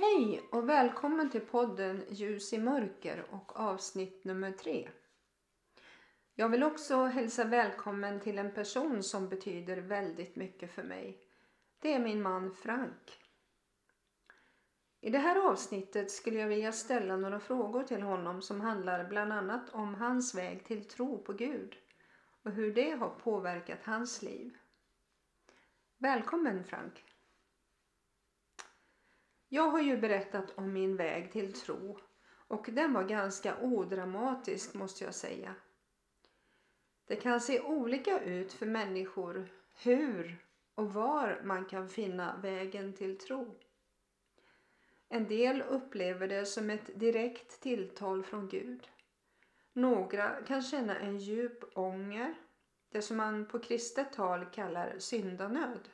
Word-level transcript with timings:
Hej 0.00 0.42
och 0.50 0.68
välkommen 0.68 1.30
till 1.30 1.40
podden 1.40 2.04
Ljus 2.10 2.52
i 2.52 2.58
mörker 2.58 3.24
och 3.30 3.60
avsnitt 3.60 4.24
nummer 4.24 4.52
tre. 4.52 4.88
Jag 6.34 6.48
vill 6.48 6.62
också 6.62 7.04
hälsa 7.04 7.44
välkommen 7.44 8.20
till 8.20 8.38
en 8.38 8.54
person 8.54 9.02
som 9.02 9.28
betyder 9.28 9.76
väldigt 9.76 10.36
mycket 10.36 10.74
för 10.74 10.82
mig. 10.82 11.18
Det 11.78 11.92
är 11.92 11.98
min 11.98 12.22
man 12.22 12.54
Frank. 12.54 13.18
I 15.00 15.10
det 15.10 15.18
här 15.18 15.50
avsnittet 15.50 16.10
skulle 16.10 16.38
jag 16.38 16.48
vilja 16.48 16.72
ställa 16.72 17.16
några 17.16 17.40
frågor 17.40 17.82
till 17.82 18.02
honom 18.02 18.42
som 18.42 18.60
handlar 18.60 19.08
bland 19.08 19.32
annat 19.32 19.70
om 19.70 19.94
hans 19.94 20.34
väg 20.34 20.64
till 20.64 20.88
tro 20.88 21.24
på 21.24 21.32
Gud 21.32 21.76
och 22.42 22.50
hur 22.50 22.74
det 22.74 22.90
har 22.90 23.10
påverkat 23.10 23.84
hans 23.84 24.22
liv. 24.22 24.56
Välkommen 25.98 26.64
Frank! 26.64 27.09
Jag 29.52 29.70
har 29.70 29.80
ju 29.80 29.96
berättat 29.96 30.58
om 30.58 30.72
min 30.72 30.96
väg 30.96 31.32
till 31.32 31.52
tro 31.52 31.98
och 32.48 32.68
den 32.72 32.92
var 32.92 33.04
ganska 33.04 33.56
odramatisk 33.60 34.74
måste 34.74 35.04
jag 35.04 35.14
säga. 35.14 35.54
Det 37.06 37.16
kan 37.16 37.40
se 37.40 37.60
olika 37.60 38.20
ut 38.20 38.52
för 38.52 38.66
människor 38.66 39.48
hur 39.82 40.44
och 40.74 40.92
var 40.92 41.40
man 41.44 41.64
kan 41.64 41.88
finna 41.88 42.36
vägen 42.36 42.92
till 42.92 43.18
tro. 43.18 43.58
En 45.08 45.28
del 45.28 45.62
upplever 45.62 46.28
det 46.28 46.46
som 46.46 46.70
ett 46.70 47.00
direkt 47.00 47.60
tilltal 47.60 48.22
från 48.22 48.48
Gud. 48.48 48.88
Några 49.72 50.42
kan 50.42 50.62
känna 50.62 50.98
en 50.98 51.18
djup 51.18 51.78
ånger, 51.78 52.34
det 52.90 53.02
som 53.02 53.16
man 53.16 53.46
på 53.46 53.58
kristet 53.58 54.12
tal 54.12 54.44
kallar 54.44 54.98
syndanöd. 54.98 55.88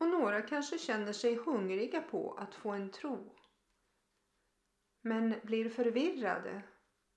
Och 0.00 0.08
några 0.08 0.42
kanske 0.42 0.78
känner 0.78 1.12
sig 1.12 1.34
hungriga 1.34 2.00
på 2.00 2.34
att 2.34 2.54
få 2.54 2.70
en 2.70 2.90
tro. 2.90 3.36
Men 5.02 5.34
blir 5.42 5.68
förvirrade 5.68 6.62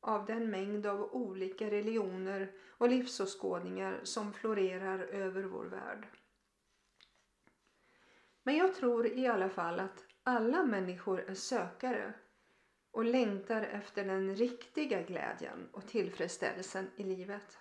av 0.01 0.25
den 0.25 0.49
mängd 0.49 0.85
av 0.85 1.13
olika 1.13 1.71
religioner 1.71 2.51
och 2.77 2.89
livsåskådningar 2.89 3.99
som 4.03 4.33
florerar 4.33 4.99
över 4.99 5.43
vår 5.43 5.65
värld. 5.65 6.07
Men 8.43 8.55
jag 8.55 8.75
tror 8.75 9.07
i 9.07 9.27
alla 9.27 9.49
fall 9.49 9.79
att 9.79 10.05
alla 10.23 10.63
människor 10.63 11.19
är 11.19 11.35
sökare 11.35 12.13
och 12.91 13.05
längtar 13.05 13.61
efter 13.61 14.05
den 14.05 14.35
riktiga 14.35 15.01
glädjen 15.01 15.69
och 15.71 15.87
tillfredsställelsen 15.87 16.91
i 16.95 17.03
livet. 17.03 17.57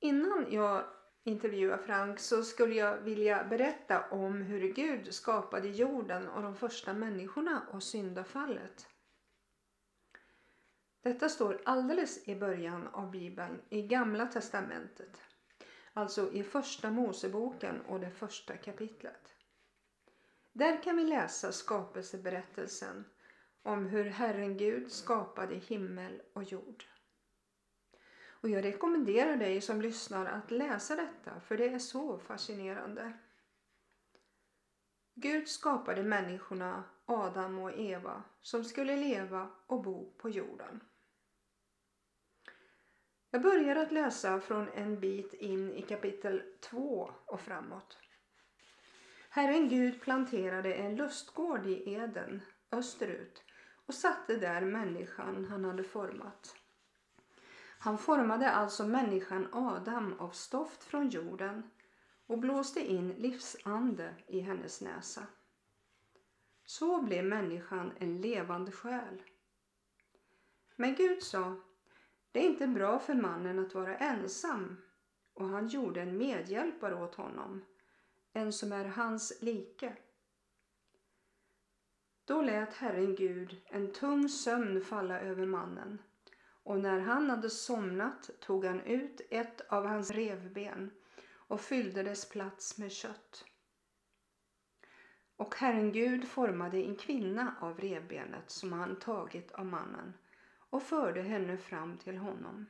Innan 0.00 0.46
jag 0.52 0.84
intervjua 1.28 1.78
Frank 1.78 2.18
så 2.18 2.42
skulle 2.42 2.74
jag 2.74 2.96
vilja 2.96 3.44
berätta 3.44 4.04
om 4.10 4.42
hur 4.42 4.72
Gud 4.72 5.14
skapade 5.14 5.68
jorden 5.68 6.28
och 6.28 6.42
de 6.42 6.56
första 6.56 6.92
människorna 6.92 7.62
och 7.72 7.82
syndafallet. 7.82 8.86
Detta 11.02 11.28
står 11.28 11.60
alldeles 11.64 12.28
i 12.28 12.36
början 12.36 12.88
av 12.88 13.10
Bibeln 13.10 13.60
i 13.68 13.82
Gamla 13.82 14.26
Testamentet. 14.26 15.20
Alltså 15.92 16.32
i 16.32 16.42
Första 16.42 16.90
Moseboken 16.90 17.80
och 17.80 18.00
det 18.00 18.10
första 18.10 18.56
kapitlet. 18.56 19.34
Där 20.52 20.82
kan 20.82 20.96
vi 20.96 21.04
läsa 21.04 21.52
skapelseberättelsen 21.52 23.04
om 23.62 23.86
hur 23.86 24.04
Herren 24.04 24.56
Gud 24.56 24.92
skapade 24.92 25.54
himmel 25.54 26.22
och 26.34 26.44
jord. 26.44 26.84
Och 28.40 28.48
jag 28.48 28.64
rekommenderar 28.64 29.36
dig 29.36 29.60
som 29.60 29.82
lyssnar 29.82 30.26
att 30.26 30.50
läsa 30.50 30.96
detta 30.96 31.40
för 31.40 31.56
det 31.56 31.68
är 31.68 31.78
så 31.78 32.18
fascinerande. 32.18 33.12
Gud 35.14 35.48
skapade 35.48 36.02
människorna 36.02 36.84
Adam 37.04 37.58
och 37.58 37.78
Eva 37.78 38.22
som 38.42 38.64
skulle 38.64 38.96
leva 38.96 39.50
och 39.66 39.82
bo 39.82 40.12
på 40.18 40.30
jorden. 40.30 40.80
Jag 43.30 43.42
börjar 43.42 43.76
att 43.76 43.92
läsa 43.92 44.40
från 44.40 44.68
en 44.68 45.00
bit 45.00 45.34
in 45.34 45.72
i 45.72 45.82
kapitel 45.82 46.42
2 46.60 47.10
och 47.26 47.40
framåt. 47.40 47.98
Herren 49.30 49.68
Gud 49.68 50.00
planterade 50.00 50.74
en 50.74 50.96
lustgård 50.96 51.66
i 51.66 51.94
Eden 51.94 52.40
österut 52.70 53.42
och 53.86 53.94
satte 53.94 54.36
där 54.36 54.60
människan 54.60 55.44
han 55.44 55.64
hade 55.64 55.84
format. 55.84 56.57
Han 57.78 57.98
formade 57.98 58.50
alltså 58.50 58.86
människan 58.86 59.48
Adam 59.52 60.14
av 60.18 60.30
stoft 60.30 60.84
från 60.84 61.08
jorden 61.08 61.70
och 62.26 62.38
blåste 62.38 62.80
in 62.80 63.08
livsande 63.08 64.14
i 64.26 64.40
hennes 64.40 64.80
näsa. 64.80 65.26
Så 66.64 67.02
blev 67.02 67.24
människan 67.24 67.92
en 67.98 68.20
levande 68.20 68.72
själ. 68.72 69.22
Men 70.76 70.94
Gud 70.94 71.22
sa, 71.22 71.56
det 72.32 72.38
är 72.38 72.50
inte 72.50 72.66
bra 72.66 72.98
för 72.98 73.14
mannen 73.14 73.58
att 73.58 73.74
vara 73.74 73.96
ensam 73.96 74.76
och 75.34 75.48
han 75.48 75.68
gjorde 75.68 76.02
en 76.02 76.18
medhjälpare 76.18 76.94
åt 76.94 77.14
honom, 77.14 77.64
en 78.32 78.52
som 78.52 78.72
är 78.72 78.84
hans 78.84 79.42
like. 79.42 79.96
Då 82.24 82.42
lät 82.42 82.74
Herren 82.74 83.14
Gud 83.14 83.60
en 83.66 83.92
tung 83.92 84.28
sömn 84.28 84.80
falla 84.80 85.20
över 85.20 85.46
mannen 85.46 86.02
och 86.68 86.80
när 86.80 87.00
han 87.00 87.30
hade 87.30 87.50
somnat 87.50 88.30
tog 88.40 88.64
han 88.64 88.80
ut 88.80 89.20
ett 89.30 89.60
av 89.68 89.86
hans 89.86 90.10
revben 90.10 90.90
och 91.30 91.60
fyllde 91.60 92.02
dess 92.02 92.28
plats 92.28 92.78
med 92.78 92.92
kött. 92.92 93.44
Och 95.36 95.54
Herren 95.54 95.92
Gud 95.92 96.28
formade 96.28 96.78
en 96.78 96.96
kvinna 96.96 97.54
av 97.60 97.80
revbenet 97.80 98.50
som 98.50 98.72
han 98.72 98.98
tagit 98.98 99.52
av 99.52 99.66
mannen 99.66 100.14
och 100.70 100.82
förde 100.82 101.22
henne 101.22 101.56
fram 101.56 101.98
till 101.98 102.16
honom. 102.16 102.66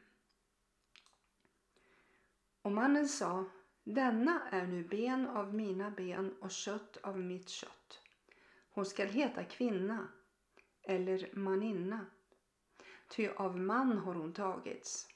Och 2.63 2.73
mannen 2.73 3.09
sa, 3.09 3.45
denna 3.85 4.49
är 4.51 4.67
nu 4.67 4.85
ben 4.85 5.27
av 5.27 5.55
mina 5.55 5.91
ben 5.91 6.35
och 6.41 6.51
kött 6.51 6.97
av 6.97 7.19
mitt 7.21 7.49
kött. 7.49 8.01
Hon 8.71 8.87
skall 8.87 9.09
heta 9.09 9.45
kvinna 9.45 10.09
eller 10.83 11.31
maninna 11.35 12.07
ty 13.09 13.29
av 13.29 13.59
man 13.61 13.99
har 13.99 14.15
hon 14.15 14.33
tagits. 14.33 15.09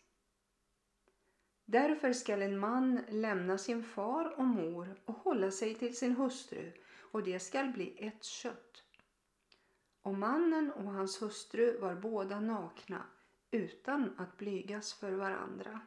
Därför 1.64 2.12
skall 2.12 2.42
en 2.42 2.58
man 2.58 3.00
lämna 3.08 3.58
sin 3.58 3.82
far 3.82 4.38
och 4.38 4.44
mor 4.44 5.00
och 5.04 5.14
hålla 5.14 5.50
sig 5.50 5.74
till 5.74 5.96
sin 5.96 6.16
hustru 6.16 6.72
och 7.00 7.22
det 7.22 7.40
skall 7.40 7.72
bli 7.72 7.94
ett 7.98 8.24
kött. 8.24 8.82
Och 10.02 10.14
mannen 10.14 10.72
och 10.72 10.84
hans 10.84 11.22
hustru 11.22 11.78
var 11.78 11.94
båda 11.94 12.40
nakna 12.40 13.06
utan 13.50 14.14
att 14.18 14.36
blygas 14.36 14.94
för 14.94 15.12
varandra. 15.12 15.80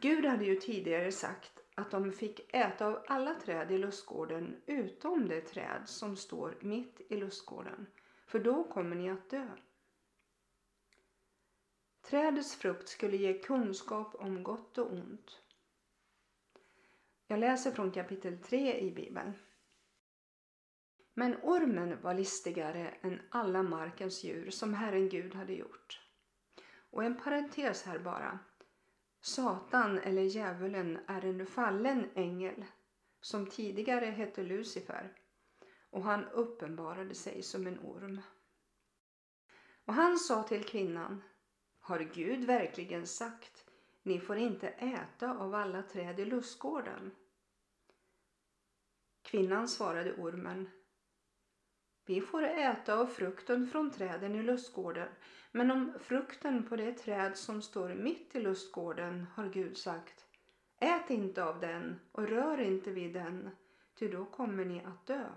Gud 0.00 0.24
hade 0.24 0.44
ju 0.44 0.56
tidigare 0.56 1.12
sagt 1.12 1.60
att 1.74 1.90
de 1.90 2.12
fick 2.12 2.54
äta 2.54 2.86
av 2.86 3.04
alla 3.06 3.34
träd 3.34 3.70
i 3.70 3.78
lustgården 3.78 4.62
utom 4.66 5.28
det 5.28 5.40
träd 5.40 5.82
som 5.84 6.16
står 6.16 6.58
mitt 6.60 7.00
i 7.08 7.16
lustgården 7.16 7.86
för 8.28 8.38
då 8.38 8.64
kommer 8.64 8.96
ni 8.96 9.10
att 9.10 9.30
dö. 9.30 9.48
Trädets 12.02 12.56
frukt 12.56 12.88
skulle 12.88 13.16
ge 13.16 13.38
kunskap 13.38 14.14
om 14.14 14.42
gott 14.42 14.78
och 14.78 14.92
ont. 14.92 15.42
Jag 17.26 17.40
läser 17.40 17.70
från 17.70 17.90
kapitel 17.90 18.38
3 18.38 18.80
i 18.80 18.90
Bibeln. 18.90 19.32
Men 21.14 21.36
ormen 21.42 22.02
var 22.02 22.14
listigare 22.14 22.88
än 23.00 23.20
alla 23.30 23.62
markens 23.62 24.24
djur 24.24 24.50
som 24.50 24.74
Herren 24.74 25.08
Gud 25.08 25.34
hade 25.34 25.52
gjort. 25.52 26.00
Och 26.90 27.04
en 27.04 27.16
parentes 27.16 27.82
här 27.82 27.98
bara. 27.98 28.38
Satan 29.20 29.98
eller 29.98 30.22
djävulen 30.22 30.98
är 31.06 31.24
en 31.24 31.46
fallen 31.46 32.10
ängel 32.14 32.64
som 33.20 33.46
tidigare 33.46 34.06
hette 34.06 34.42
Lucifer 34.42 35.12
och 35.90 36.02
han 36.02 36.24
uppenbarade 36.24 37.14
sig 37.14 37.42
som 37.42 37.66
en 37.66 37.78
orm. 37.78 38.20
Och 39.84 39.94
han 39.94 40.18
sa 40.18 40.42
till 40.42 40.64
kvinnan, 40.64 41.22
har 41.80 41.98
Gud 41.98 42.44
verkligen 42.44 43.06
sagt, 43.06 43.70
ni 44.02 44.20
får 44.20 44.36
inte 44.36 44.68
äta 44.68 45.38
av 45.38 45.54
alla 45.54 45.82
träd 45.82 46.20
i 46.20 46.24
lustgården? 46.24 47.10
Kvinnan 49.22 49.68
svarade 49.68 50.14
ormen, 50.14 50.68
vi 52.08 52.20
får 52.20 52.42
äta 52.42 52.98
av 52.98 53.06
frukten 53.06 53.66
från 53.66 53.90
träden 53.90 54.34
i 54.34 54.42
lustgården, 54.42 55.08
men 55.52 55.70
om 55.70 55.92
frukten 56.00 56.68
på 56.68 56.76
det 56.76 56.92
träd 56.92 57.36
som 57.36 57.62
står 57.62 57.94
mitt 57.94 58.36
i 58.36 58.40
lustgården 58.40 59.26
har 59.34 59.48
Gud 59.48 59.76
sagt, 59.76 60.26
ät 60.78 61.10
inte 61.10 61.44
av 61.44 61.60
den 61.60 62.00
och 62.12 62.28
rör 62.28 62.60
inte 62.60 62.90
vid 62.90 63.12
den, 63.12 63.50
ty 63.98 64.08
då 64.08 64.24
kommer 64.24 64.64
ni 64.64 64.84
att 64.84 65.06
dö. 65.06 65.28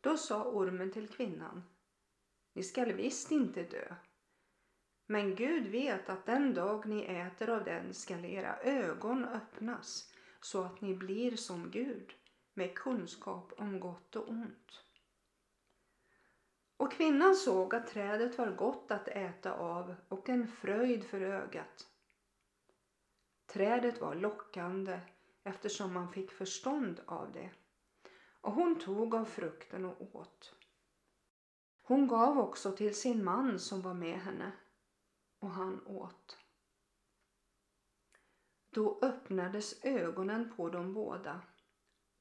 Då 0.00 0.16
sa 0.16 0.44
ormen 0.44 0.90
till 0.90 1.08
kvinnan, 1.08 1.62
ni 2.52 2.62
skall 2.62 2.92
visst 2.92 3.30
inte 3.30 3.62
dö. 3.62 3.94
Men 5.06 5.34
Gud 5.34 5.66
vet 5.66 6.08
att 6.08 6.26
den 6.26 6.54
dag 6.54 6.86
ni 6.86 7.02
äter 7.02 7.50
av 7.50 7.64
den 7.64 7.94
skall 7.94 8.24
era 8.24 8.56
ögon 8.60 9.24
öppnas 9.24 10.12
så 10.40 10.62
att 10.62 10.80
ni 10.80 10.94
blir 10.94 11.36
som 11.36 11.70
Gud, 11.70 12.14
med 12.54 12.74
kunskap 12.74 13.52
om 13.56 13.80
gott 13.80 14.16
och 14.16 14.28
ont. 14.28 14.84
Och 16.76 16.92
kvinnan 16.92 17.34
såg 17.34 17.74
att 17.74 17.86
trädet 17.86 18.38
var 18.38 18.50
gott 18.50 18.90
att 18.90 19.08
äta 19.08 19.52
av 19.52 19.94
och 20.08 20.28
en 20.28 20.48
fröjd 20.48 21.04
för 21.04 21.20
ögat. 21.20 21.86
Trädet 23.46 24.00
var 24.00 24.14
lockande 24.14 25.00
eftersom 25.44 25.92
man 25.92 26.12
fick 26.12 26.30
förstånd 26.30 27.00
av 27.06 27.32
det. 27.32 27.50
Och 28.48 28.54
hon 28.54 28.78
tog 28.78 29.14
av 29.14 29.24
frukten 29.24 29.84
och 29.84 30.14
åt. 30.14 30.54
Hon 31.82 32.08
gav 32.08 32.38
också 32.38 32.72
till 32.72 32.94
sin 32.94 33.24
man 33.24 33.58
som 33.58 33.82
var 33.82 33.94
med 33.94 34.20
henne 34.20 34.52
och 35.38 35.50
han 35.50 35.86
åt. 35.86 36.38
Då 38.70 38.98
öppnades 39.02 39.84
ögonen 39.84 40.52
på 40.56 40.68
dem 40.68 40.94
båda 40.94 41.40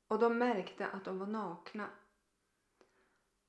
och 0.08 0.20
de 0.20 0.38
märkte 0.38 0.88
att 0.88 1.06
de 1.06 1.20
var 1.20 1.28
nakna. 1.28 1.90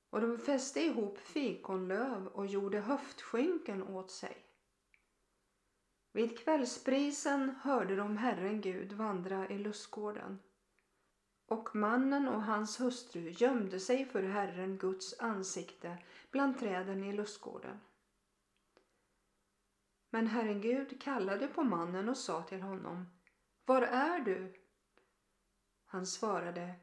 Och 0.09 0.21
de 0.21 0.37
fäste 0.37 0.79
ihop 0.79 1.17
fikonlöv 1.17 2.27
och 2.27 2.45
gjorde 2.45 2.79
höftskynken 2.79 3.83
åt 3.83 4.11
sig. 4.11 4.45
Vid 6.11 6.39
kvällsprisen 6.39 7.49
hörde 7.49 7.95
de 7.95 8.17
Herren 8.17 8.61
Gud 8.61 8.93
vandra 8.93 9.49
i 9.49 9.57
lustgården. 9.57 10.39
Och 11.49 11.75
mannen 11.75 12.27
och 12.27 12.43
hans 12.43 12.79
hustru 12.79 13.29
gömde 13.29 13.79
sig 13.79 14.05
för 14.05 14.23
Herren 14.23 14.77
Guds 14.77 15.19
ansikte 15.19 15.97
bland 16.31 16.59
träden 16.59 17.03
i 17.03 17.13
lustgården. 17.13 17.79
Men 20.09 20.27
Herren 20.27 20.61
Gud 20.61 21.01
kallade 21.01 21.47
på 21.47 21.63
mannen 21.63 22.09
och 22.09 22.17
sa 22.17 22.43
till 22.43 22.61
honom 22.61 23.05
Var 23.65 23.81
är 23.81 24.19
du? 24.19 24.53
Han 25.85 26.05
svarade 26.05 26.73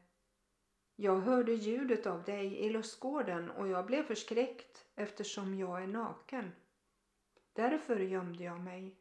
Jag 0.95 1.19
hörde 1.19 1.53
ljudet 1.53 2.05
av 2.05 2.23
dig 2.23 2.57
i 2.57 2.69
lustgården 2.69 3.51
och 3.51 3.67
jag 3.67 3.85
blev 3.85 4.03
förskräckt 4.03 4.85
eftersom 4.95 5.55
jag 5.55 5.83
är 5.83 5.87
naken. 5.87 6.51
Därför 7.53 7.99
gömde 7.99 8.43
jag 8.43 8.59
mig. 8.59 8.95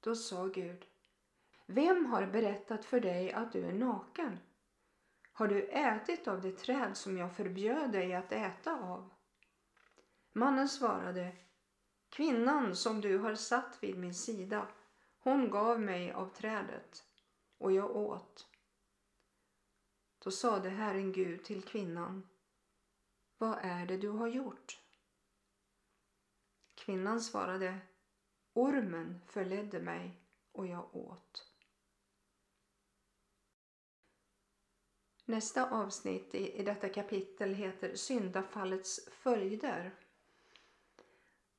Då 0.00 0.14
sa 0.14 0.46
Gud 0.46 0.91
vem 1.74 2.06
har 2.06 2.26
berättat 2.26 2.84
för 2.84 3.00
dig 3.00 3.32
att 3.32 3.52
du 3.52 3.66
är 3.66 3.72
naken? 3.72 4.38
Har 5.32 5.48
du 5.48 5.68
ätit 5.68 6.28
av 6.28 6.40
det 6.40 6.52
träd 6.52 6.96
som 6.96 7.18
jag 7.18 7.36
förbjöd 7.36 7.92
dig 7.92 8.14
att 8.14 8.32
äta 8.32 8.72
av? 8.72 9.10
Mannen 10.32 10.68
svarade 10.68 11.36
Kvinnan 12.08 12.76
som 12.76 13.00
du 13.00 13.18
har 13.18 13.34
satt 13.34 13.82
vid 13.82 13.98
min 13.98 14.14
sida, 14.14 14.68
hon 15.18 15.50
gav 15.50 15.80
mig 15.80 16.12
av 16.12 16.28
trädet 16.28 17.04
och 17.58 17.72
jag 17.72 17.96
åt. 17.96 18.46
Då 20.18 20.30
sade 20.30 20.68
Herren 20.70 21.12
Gud 21.12 21.44
till 21.44 21.62
kvinnan 21.62 22.28
Vad 23.38 23.58
är 23.62 23.86
det 23.86 23.96
du 23.96 24.08
har 24.08 24.28
gjort? 24.28 24.80
Kvinnan 26.74 27.20
svarade 27.20 27.78
Ormen 28.52 29.20
förledde 29.26 29.80
mig 29.80 30.22
och 30.52 30.66
jag 30.66 30.96
åt. 30.96 31.51
Nästa 35.32 35.70
avsnitt 35.70 36.34
i 36.34 36.62
detta 36.62 36.88
kapitel 36.88 37.54
heter 37.54 37.94
Syndafallets 37.94 39.08
följder. 39.12 39.94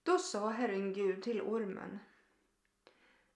Då 0.04 0.18
sa 0.18 0.50
Herren 0.50 0.94
Gud 0.94 1.24
till 1.24 1.42
ormen 1.42 2.00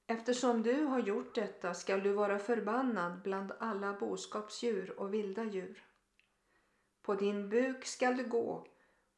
Eftersom 0.08 0.64
du 0.64 0.84
har 0.84 1.00
gjort 1.00 1.36
detta 1.36 1.74
skall 1.74 2.04
du 2.04 2.12
vara 2.12 2.40
förbannad 2.40 3.22
bland 3.22 3.52
alla 3.60 3.94
boskapsdjur 3.94 5.00
och 5.00 5.14
vilda 5.14 5.44
djur. 5.44 5.86
På 7.02 7.16
din 7.16 7.50
buk 7.50 7.86
skall 7.86 8.18
du 8.18 8.24
gå 8.24 8.68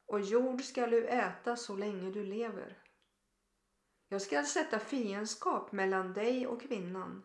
och 0.06 0.22
jord 0.22 0.62
skall 0.62 0.92
du 0.92 1.08
äta 1.08 1.56
så 1.56 1.76
länge 1.76 2.12
du 2.12 2.24
lever. 2.24 2.78
Jag 4.08 4.22
skall 4.22 4.46
sätta 4.46 4.80
fiendskap 4.80 5.72
mellan 5.72 6.14
dig 6.14 6.48
och 6.48 6.62
kvinnan 6.62 7.24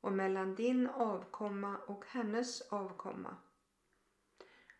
och 0.00 0.12
mellan 0.12 0.54
din 0.54 0.86
avkomma 0.86 1.78
och 1.78 2.04
hennes 2.06 2.60
avkomma. 2.60 3.36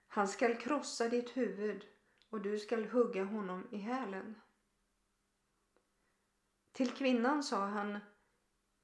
Han 0.08 0.28
skall 0.28 0.56
krossa 0.56 1.08
ditt 1.08 1.36
huvud 1.36 1.86
och 2.30 2.40
du 2.40 2.58
skall 2.58 2.84
hugga 2.84 3.24
honom 3.24 3.68
i 3.70 3.76
hälen. 3.76 4.40
Till 6.72 6.90
kvinnan 6.90 7.42
sa 7.42 7.66
han 7.66 7.98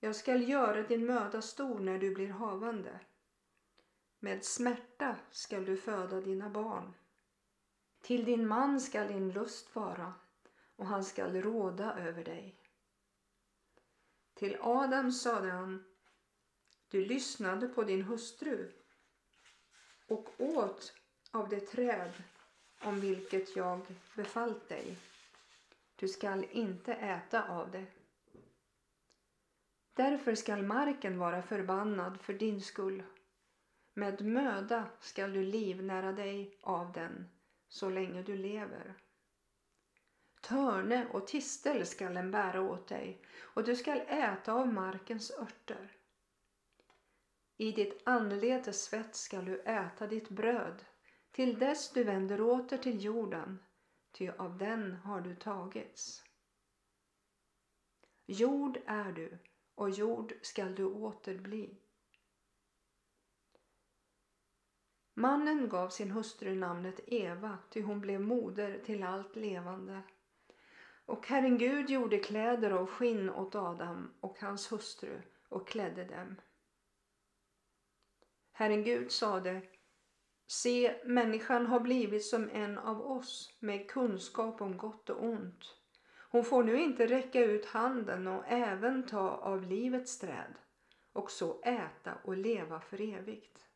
Jag 0.00 0.16
skall 0.16 0.48
göra 0.48 0.82
din 0.82 1.06
möda 1.06 1.42
stor 1.42 1.78
när 1.78 1.98
du 1.98 2.14
blir 2.14 2.31
havande. 2.31 3.00
Med 4.19 4.44
smärta 4.44 5.16
skall 5.31 5.64
du 5.64 5.76
föda 5.76 6.20
dina 6.20 6.50
barn. 6.50 6.94
Till 8.00 8.25
din 8.25 8.48
man 8.48 8.81
skall 8.81 9.08
din 9.08 9.31
lust 9.31 9.75
vara 9.76 10.14
och 10.76 10.86
han 10.86 11.04
skall 11.04 11.42
råda 11.42 11.98
över 11.98 12.25
dig. 12.25 12.60
Till 14.34 14.56
Adam 14.60 15.12
sade 15.12 15.50
han 15.50 15.84
du 16.88 17.04
lyssnade 17.04 17.69
på 17.69 17.82
din 17.82 18.02
hustru 18.02 18.72
och 20.08 20.40
åt 20.40 20.94
av 21.31 21.48
det 21.48 21.60
träd 21.60 22.12
om 22.81 23.00
vilket 23.00 23.56
jag 23.56 23.81
befallt 24.14 24.69
dig. 24.69 24.96
Du 25.96 26.08
skall 26.08 26.46
inte 26.50 26.94
äta 26.94 27.48
av 27.48 27.70
det. 27.70 27.86
Därför 29.94 30.34
skall 30.34 30.62
marken 30.62 31.19
vara 31.19 31.42
förbannad 31.42 32.20
för 32.20 32.32
din 32.32 32.60
skull. 32.60 33.02
Med 33.94 34.25
möda 34.25 34.86
skall 35.00 35.32
du 35.32 35.44
livnära 35.44 36.12
dig 36.12 36.58
av 36.60 36.92
den 36.92 37.28
så 37.69 37.90
länge 37.90 38.22
du 38.22 38.36
lever. 38.36 38.94
Törne 40.40 41.06
och 41.12 41.26
tistel 41.26 41.86
skall 41.86 42.14
den 42.14 42.31
bära 42.31 42.60
åt 42.60 42.88
dig 42.88 43.22
och 43.40 43.64
du 43.64 43.76
skall 43.76 44.00
äta 44.08 44.52
av 44.52 44.72
markens 44.72 45.31
örter. 45.31 45.96
I 47.56 47.73
ditt 47.73 48.03
anletes 48.05 48.85
svett 48.85 49.15
skall 49.15 49.45
du 49.45 49.61
äta 49.61 50.06
ditt 50.06 50.29
bröd 50.29 50.85
till 51.31 51.59
dess 51.59 51.93
du 51.93 52.05
vänder 52.05 52.41
åter 52.41 52.79
till 52.79 53.05
jorden 53.05 53.59
ty 54.13 54.29
av 54.29 54.58
den 54.58 54.93
har 54.93 55.20
du 55.20 55.34
tagits. 55.34 56.25
Jord 58.27 58.79
är 58.87 59.13
du 59.13 59.39
och 59.75 59.91
jord 59.91 60.34
skall 60.43 60.75
du 60.75 60.84
åter 60.84 61.39
bli. 61.39 61.81
Mannen 65.15 65.69
gav 65.69 65.89
sin 65.89 66.11
hustru 66.11 66.55
namnet 66.55 67.01
Eva, 67.06 67.58
ty 67.70 67.82
hon 67.82 68.01
blev 68.01 68.20
moder 68.20 68.79
till 68.84 69.03
allt 69.03 69.37
levande. 69.37 70.03
Och 71.06 71.27
Herren 71.27 71.58
Gud 71.58 71.91
gjorde 71.91 72.19
kläder 72.19 72.70
av 72.70 72.87
skinn 72.87 73.31
åt 73.31 73.55
Adam 73.55 74.15
och 74.20 74.41
hans 74.41 74.73
hustru 74.73 75.23
och 75.49 75.69
klädde 75.69 76.05
dem. 76.05 76.41
Herren 78.56 78.84
Gud 78.84 79.13
sade 79.13 79.63
Se, 80.46 81.01
människan 81.05 81.67
har 81.67 81.81
blivit 81.81 82.25
som 82.25 82.51
en 82.51 82.79
av 82.79 83.06
oss 83.11 83.56
med 83.61 83.91
kunskap 83.91 84.61
om 84.61 84.77
gott 84.77 85.11
och 85.11 85.25
ont. 85.25 85.77
Hon 86.31 86.44
får 86.44 86.65
nu 86.65 86.81
inte 86.81 87.06
räcka 87.06 87.44
ut 87.44 87.67
handen 87.67 88.27
och 88.27 88.44
även 88.46 89.06
ta 89.06 89.31
av 89.31 89.63
livets 89.63 90.19
träd 90.19 90.55
och 91.13 91.31
så 91.31 91.63
äta 91.63 92.15
och 92.25 92.37
leva 92.37 92.81
för 92.81 93.01
evigt. 93.01 93.67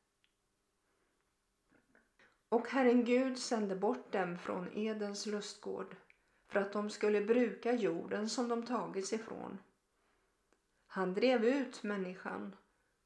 Och 2.48 2.68
Herren 2.68 3.04
Gud 3.04 3.38
sände 3.38 3.76
bort 3.76 4.12
dem 4.12 4.38
från 4.38 4.76
Edens 4.76 5.26
lustgård 5.26 5.96
för 6.48 6.60
att 6.60 6.72
de 6.72 6.90
skulle 6.90 7.20
bruka 7.20 7.72
jorden 7.72 8.28
som 8.28 8.48
de 8.48 8.66
tagits 8.66 9.12
ifrån. 9.12 9.58
Han 10.86 11.14
drev 11.14 11.44
ut 11.44 11.82
människan 11.82 12.56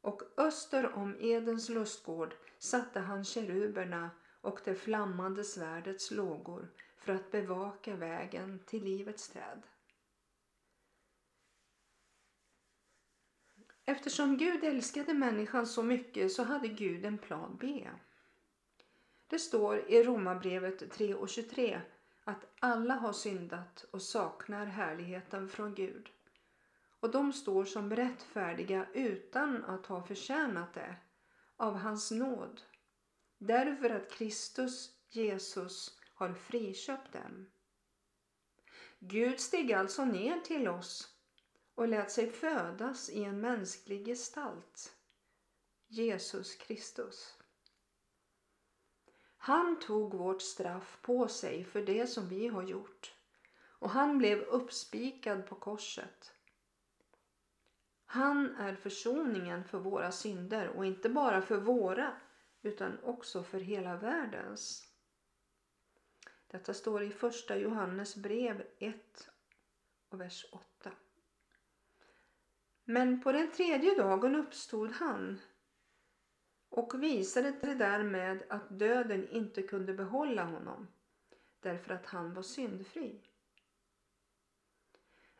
och 0.02 0.22
öster 0.36 0.92
om 0.94 1.16
Edens 1.20 1.68
lustgård 1.68 2.34
satte 2.58 3.00
han 3.00 3.24
keruberna 3.24 4.10
och 4.40 4.60
det 4.64 4.74
flammande 4.74 5.44
svärdets 5.44 6.10
lågor 6.10 6.68
för 6.96 7.12
att 7.12 7.30
bevaka 7.30 7.96
vägen 7.96 8.60
till 8.66 8.84
livets 8.84 9.28
träd. 9.28 9.62
Eftersom 13.84 14.36
Gud 14.36 14.64
älskade 14.64 15.14
människan 15.14 15.66
så 15.66 15.82
mycket 15.82 16.32
så 16.32 16.42
hade 16.42 16.68
Gud 16.68 17.04
en 17.04 17.18
plan 17.18 17.56
B. 17.60 17.88
Det 19.26 19.38
står 19.38 19.90
i 19.90 20.02
Romarbrevet 20.02 20.90
3 20.90 21.14
och 21.14 21.28
23 21.28 21.80
att 22.24 22.44
alla 22.60 22.94
har 22.94 23.12
syndat 23.12 23.84
och 23.90 24.02
saknar 24.02 24.66
härligheten 24.66 25.48
från 25.48 25.74
Gud. 25.74 26.08
Och 27.02 27.10
de 27.10 27.32
står 27.32 27.64
som 27.64 27.96
rättfärdiga 27.96 28.86
utan 28.94 29.64
att 29.64 29.86
ha 29.86 30.02
förtjänat 30.02 30.74
det 30.74 30.96
av 31.56 31.74
hans 31.74 32.10
nåd. 32.10 32.60
Därför 33.38 33.90
att 33.90 34.10
Kristus, 34.10 34.90
Jesus, 35.08 35.98
har 36.14 36.34
friköpt 36.34 37.12
dem. 37.12 37.50
Gud 38.98 39.40
steg 39.40 39.72
alltså 39.72 40.04
ner 40.04 40.40
till 40.40 40.68
oss 40.68 41.16
och 41.74 41.88
lät 41.88 42.10
sig 42.10 42.30
födas 42.30 43.10
i 43.10 43.24
en 43.24 43.40
mänsklig 43.40 44.06
gestalt. 44.06 44.96
Jesus 45.86 46.54
Kristus. 46.54 47.36
Han 49.36 49.80
tog 49.80 50.14
vårt 50.14 50.42
straff 50.42 50.98
på 51.02 51.28
sig 51.28 51.64
för 51.64 51.82
det 51.82 52.06
som 52.06 52.28
vi 52.28 52.48
har 52.48 52.62
gjort 52.62 53.14
och 53.82 53.90
han 53.90 54.18
blev 54.18 54.38
uppspikad 54.38 55.46
på 55.46 55.54
korset. 55.54 56.31
Han 58.12 58.56
är 58.56 58.74
försoningen 58.74 59.64
för 59.64 59.78
våra 59.78 60.12
synder 60.12 60.68
och 60.68 60.86
inte 60.86 61.08
bara 61.08 61.42
för 61.42 61.56
våra 61.56 62.16
utan 62.62 62.98
också 63.02 63.42
för 63.42 63.60
hela 63.60 63.96
världens. 63.96 64.88
Detta 66.46 66.74
står 66.74 67.02
i 67.02 67.10
första 67.10 67.56
Johannes 67.56 68.16
brev 68.16 68.66
1 68.78 69.28
och 70.08 70.20
vers 70.20 70.46
8. 70.52 70.92
Men 72.84 73.22
på 73.22 73.32
den 73.32 73.50
tredje 73.50 73.94
dagen 73.94 74.34
uppstod 74.34 74.90
han 74.90 75.40
och 76.68 77.02
visade 77.02 77.50
det 77.50 77.74
därmed 77.74 78.42
att 78.48 78.78
döden 78.78 79.28
inte 79.28 79.62
kunde 79.62 79.94
behålla 79.94 80.44
honom 80.44 80.88
därför 81.60 81.94
att 81.94 82.06
han 82.06 82.34
var 82.34 82.42
syndfri. 82.42 83.20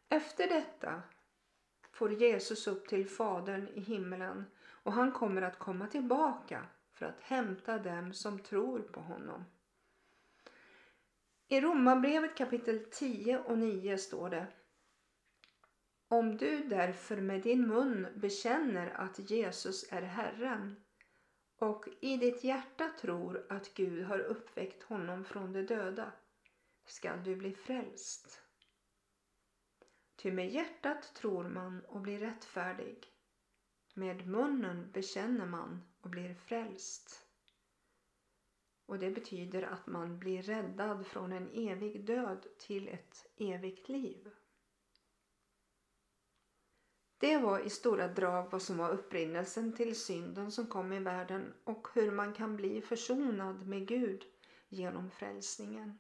Efter 0.09 0.49
detta 0.49 1.02
får 1.93 2.13
Jesus 2.13 2.67
upp 2.67 2.89
till 2.89 3.09
Fadern 3.09 3.69
i 3.75 3.81
himlen 3.81 4.45
och 4.83 4.93
han 4.93 5.13
kommer 5.13 5.43
att 5.43 5.59
komma 5.59 5.87
tillbaka 5.87 6.67
för 6.93 7.07
att 7.07 7.21
hämta 7.21 7.79
dem 7.79 8.13
som 8.13 8.39
tror 8.39 8.79
på 8.79 9.01
honom. 9.01 9.45
I 11.49 11.61
Romarbrevet 11.61 12.37
kapitel 12.37 12.85
10 12.91 13.39
och 13.39 13.59
9 13.59 13.99
står 13.99 14.31
det 14.31 14.47
Om 16.09 16.37
du 16.37 16.65
därför 16.65 17.17
med 17.17 17.43
din 17.43 17.69
mun 17.69 18.07
bekänner 18.15 18.91
att 18.91 19.31
Jesus 19.31 19.93
är 19.93 20.03
Herren 20.03 20.77
och 21.57 21.89
i 22.01 22.17
ditt 22.17 22.45
hjärta 22.45 22.91
tror 23.01 23.47
att 23.49 23.75
Gud 23.75 24.05
har 24.05 24.19
uppväckt 24.19 24.83
honom 24.83 25.25
från 25.25 25.53
de 25.53 25.63
döda 25.63 26.13
skall 26.87 27.25
du 27.25 27.37
bli 27.37 27.55
frälst. 27.55 28.43
Ty 30.23 30.33
med 30.33 30.50
hjärtat 30.50 31.14
tror 31.14 31.49
man 31.49 31.81
och 31.85 32.00
blir 32.00 32.19
rättfärdig. 32.19 33.07
Med 33.95 34.26
munnen 34.26 34.91
bekänner 34.93 35.47
man 35.47 35.83
och 36.00 36.11
blir 36.11 36.35
frälst. 36.35 37.26
Och 38.87 38.99
det 38.99 39.11
betyder 39.11 39.62
att 39.62 39.87
man 39.87 40.19
blir 40.19 40.43
räddad 40.43 41.07
från 41.07 41.33
en 41.33 41.50
evig 41.50 42.05
död 42.05 42.47
till 42.59 42.88
ett 42.88 43.26
evigt 43.37 43.88
liv. 43.88 44.31
Det 47.19 47.38
var 47.38 47.61
i 47.61 47.71
stora 47.71 48.09
drag 48.09 48.50
vad 48.50 48.62
som 48.62 48.76
var 48.76 48.91
upprinnelsen 48.91 49.76
till 49.76 50.00
synden 50.00 50.52
som 50.52 50.67
kom 50.67 50.93
i 50.93 51.00
världen 51.00 51.55
och 51.64 51.88
hur 51.95 52.11
man 52.11 52.33
kan 52.33 52.57
bli 52.57 52.83
försonad 52.83 53.67
med 53.67 53.88
Gud 53.88 54.25
genom 54.69 55.11
frälsningen. 55.11 55.99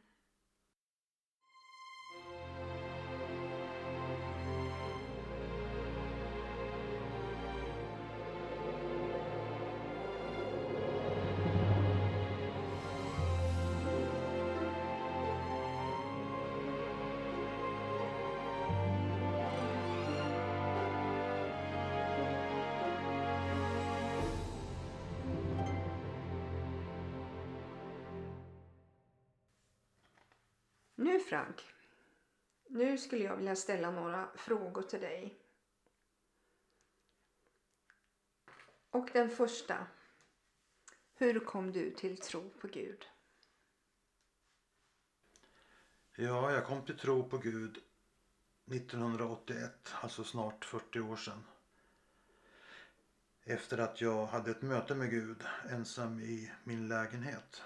Frank, 31.28 31.66
nu 32.66 32.98
skulle 32.98 33.24
jag 33.24 33.36
vilja 33.36 33.56
ställa 33.56 33.90
några 33.90 34.28
frågor 34.34 34.82
till 34.82 35.00
dig. 35.00 35.38
Och 38.90 39.08
den 39.12 39.30
första. 39.30 39.86
Hur 41.14 41.40
kom 41.40 41.72
du 41.72 41.90
till 41.90 42.16
tro 42.16 42.50
på 42.50 42.68
Gud? 42.68 43.06
Ja, 46.16 46.52
jag 46.52 46.66
kom 46.66 46.84
till 46.84 46.98
tro 46.98 47.28
på 47.28 47.38
Gud 47.38 47.78
1981, 48.66 49.94
alltså 50.02 50.24
snart 50.24 50.64
40 50.64 51.00
år 51.00 51.16
sedan. 51.16 51.44
Efter 53.44 53.78
att 53.78 54.00
jag 54.00 54.26
hade 54.26 54.50
ett 54.50 54.62
möte 54.62 54.94
med 54.94 55.10
Gud 55.10 55.44
ensam 55.70 56.20
i 56.20 56.52
min 56.64 56.88
lägenhet. 56.88 57.62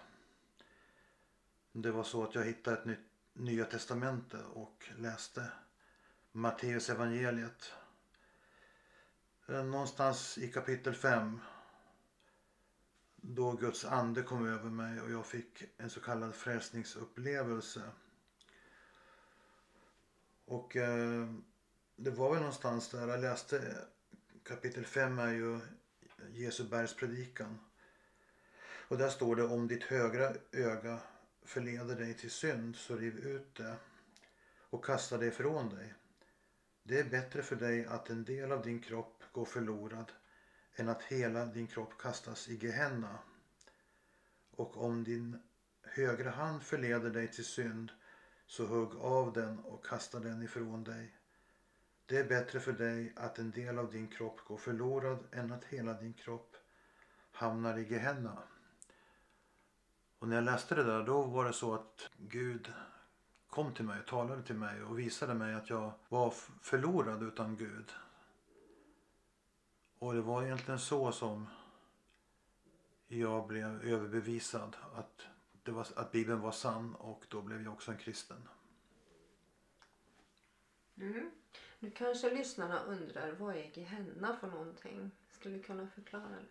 Det 1.73 1.91
var 1.91 2.05
så 2.05 2.25
att 2.25 2.35
jag 2.35 2.45
hittade 2.45 2.79
ett 2.79 2.85
nytt 2.85 3.16
Nya 3.39 3.65
Testamentet 3.65 4.45
och 4.55 4.89
läste 4.99 5.51
Matteus 6.33 6.91
evangeliet. 6.91 7.73
Eh, 9.47 9.65
någonstans 9.65 10.39
i 10.39 10.53
kapitel 10.53 10.95
5 10.95 11.41
då 13.17 13.53
Guds 13.53 13.85
ande 13.85 14.23
kom 14.23 14.47
över 14.47 14.71
mig 14.71 15.01
och 15.01 15.11
jag 15.11 15.27
fick 15.27 15.65
en 15.77 15.91
så 15.91 16.01
kallad 16.01 16.35
frälsningsupplevelse. 16.35 17.83
Och 20.45 20.77
eh, 20.77 21.33
det 21.97 22.11
var 22.11 22.31
väl 22.31 22.39
någonstans 22.39 22.89
där 22.89 23.09
jag 23.09 23.21
läste 23.21 23.77
kapitel 24.43 24.85
5 24.85 25.19
är 25.19 25.33
ju 25.33 25.61
Jesu 26.33 26.65
bergspredikan. 26.65 27.59
Och 28.89 28.99
där 28.99 29.09
står 29.09 29.37
det 29.37 29.45
om 29.45 29.69
ditt 29.69 29.85
högra 29.85 30.33
öga 30.53 31.01
förleder 31.47 31.97
dig 31.97 32.15
till 32.15 32.31
synd 32.31 32.77
så 32.77 32.97
riv 32.97 33.19
ut 33.19 33.55
det 33.55 33.77
och 34.71 34.85
kasta 34.85 35.19
det 35.19 35.27
ifrån 35.27 35.69
dig. 35.69 35.95
Det 36.83 37.01
är 37.01 37.05
bättre 37.05 37.43
för 37.43 37.57
dig 37.57 37.87
att 37.87 38.11
en 38.11 38.25
del 38.25 38.53
av 38.53 38.63
din 38.63 38.81
kropp 38.81 39.23
går 39.33 39.45
förlorad 39.45 40.13
än 40.77 40.89
att 40.89 41.03
hela 41.03 41.45
din 41.45 41.67
kropp 41.67 41.99
kastas 41.99 42.49
i 42.49 42.55
Gehenna. 42.55 43.19
Och 44.51 44.77
om 44.77 45.05
din 45.05 45.43
högra 45.83 46.31
hand 46.31 46.63
förleder 46.63 47.11
dig 47.11 47.29
till 47.29 47.45
synd 47.45 47.93
så 48.47 48.67
hugg 48.67 48.97
av 48.97 49.33
den 49.33 49.59
och 49.59 49.87
kasta 49.87 50.21
den 50.21 50.43
ifrån 50.43 50.85
dig. 50.85 51.17
Det 52.07 52.17
är 52.17 52.25
bättre 52.25 52.61
för 52.61 52.73
dig 52.73 53.13
att 53.17 53.39
en 53.39 53.51
del 53.51 53.79
av 53.79 53.93
din 53.93 54.09
kropp 54.09 54.41
går 54.45 54.57
förlorad 54.57 55.25
än 55.33 55.53
att 55.53 55.65
hela 55.65 55.95
din 55.95 56.13
kropp 56.13 56.57
hamnar 57.31 57.79
i 57.79 57.83
Gehenna. 57.83 58.43
Och 60.19 60.29
när 60.29 60.37
jag 60.37 60.45
läste 60.45 60.75
det 60.75 60.85
där 60.85 61.03
då 61.03 61.23
var 61.23 61.45
det 61.45 61.53
så 61.53 61.75
att 61.75 62.11
Gud 62.17 62.73
kom 63.51 63.75
till 63.75 63.85
mig, 63.85 64.03
talade 64.07 64.43
till 64.43 64.55
mig 64.55 64.83
och 64.83 64.99
visade 64.99 65.35
mig 65.35 65.55
att 65.55 65.71
jag 65.71 65.93
var 66.09 66.31
förlorad 66.63 67.23
utan 67.23 67.57
Gud. 67.57 67.93
Och 69.99 70.15
det 70.15 70.21
var 70.21 70.43
egentligen 70.43 70.81
så 70.81 71.13
som 71.13 71.47
jag 73.09 73.47
blev 73.47 73.83
överbevisad 73.85 74.77
att, 74.95 75.27
det 75.63 75.71
var, 75.71 75.87
att 75.97 76.13
Bibeln 76.13 76.41
var 76.41 76.53
sann 76.53 76.95
och 76.95 77.25
då 77.29 77.43
blev 77.43 77.63
jag 77.63 77.73
också 77.73 77.93
en 77.93 77.99
kristen. 77.99 78.49
Mm. 80.97 81.31
Nu 81.79 81.91
kanske 81.91 82.35
lyssnarna 82.35 82.83
undrar 82.83 83.33
vad 83.33 83.57
är 83.57 83.71
Gehenna 83.79 84.37
för 84.37 84.47
någonting? 84.47 85.11
Skulle 85.31 85.57
du 85.57 85.63
kunna 85.63 85.89
förklara 85.89 86.29
det? 86.29 86.47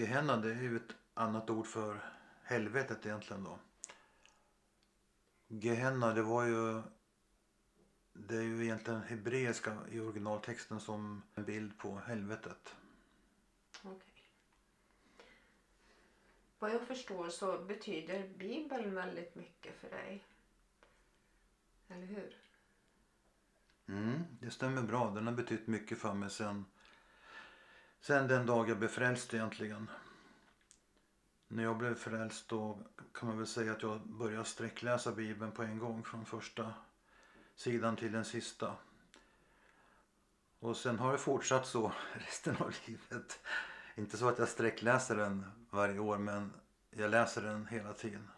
Gehenna 0.00 0.36
det 0.36 0.50
är 0.50 0.62
ju 0.62 0.76
ett 0.76 0.96
annat 1.14 1.50
ord 1.50 1.66
för 1.66 2.00
helvetet 2.46 3.06
egentligen 3.06 3.44
då. 3.44 3.58
Gehenna 5.48 6.14
det 6.14 6.22
var 6.22 6.44
ju 6.44 6.82
det 8.12 8.36
är 8.36 8.42
ju 8.42 8.64
egentligen 8.64 9.02
hebreiska 9.02 9.76
i 9.90 10.00
originaltexten 10.00 10.80
som 10.80 11.22
en 11.34 11.44
bild 11.44 11.78
på 11.78 11.98
helvetet. 11.98 12.74
Okej. 13.82 14.22
Vad 16.58 16.70
jag 16.70 16.86
förstår 16.86 17.28
så 17.28 17.58
betyder 17.58 18.28
Bibeln 18.28 18.94
väldigt 18.94 19.34
mycket 19.34 19.80
för 19.80 19.90
dig. 19.90 20.24
Eller 21.88 22.06
hur? 22.06 22.36
Mm, 23.88 24.24
det 24.40 24.50
stämmer 24.50 24.82
bra. 24.82 25.10
Den 25.10 25.26
har 25.26 25.34
betytt 25.34 25.66
mycket 25.66 25.98
för 25.98 26.14
mig 26.14 26.30
sen, 26.30 26.64
sen 28.00 28.28
den 28.28 28.46
dag 28.46 28.68
jag 28.68 28.78
blev 28.78 28.88
frälst 28.88 29.34
egentligen. 29.34 29.90
När 31.48 31.62
jag 31.62 31.78
blev 31.78 31.94
frälst 31.94 32.48
då 32.48 32.78
kan 33.14 33.28
man 33.28 33.38
väl 33.38 33.46
säga 33.46 33.72
att 33.72 33.82
jag 33.82 34.00
började 34.00 34.44
sträckläsa 34.44 35.12
Bibeln 35.12 35.52
på 35.52 35.62
en 35.62 35.78
gång 35.78 36.04
från 36.04 36.24
första 36.24 36.74
sidan 37.54 37.96
till 37.96 38.12
den 38.12 38.24
sista. 38.24 38.76
Och 40.58 40.76
sen 40.76 40.98
har 40.98 41.12
det 41.12 41.18
fortsatt 41.18 41.66
så 41.66 41.92
resten 42.12 42.56
av 42.56 42.74
livet. 42.86 43.40
Inte 43.94 44.16
så 44.16 44.28
att 44.28 44.38
jag 44.38 44.48
sträckläser 44.48 45.16
den 45.16 45.46
varje 45.70 45.98
år 45.98 46.18
men 46.18 46.52
jag 46.90 47.10
läser 47.10 47.42
den 47.42 47.66
hela 47.66 47.92
tiden. 47.92 48.28